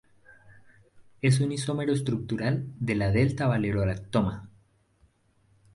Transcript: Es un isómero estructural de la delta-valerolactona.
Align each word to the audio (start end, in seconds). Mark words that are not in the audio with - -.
Es 1.21 1.41
un 1.41 1.51
isómero 1.51 1.93
estructural 1.93 2.65
de 2.79 2.95
la 2.95 3.11
delta-valerolactona. 3.11 4.49